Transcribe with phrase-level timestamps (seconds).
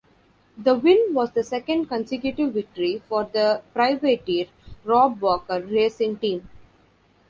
[0.57, 4.47] The win was the second consecutive victory for the privateer
[4.83, 6.49] Rob Walker Racing Team.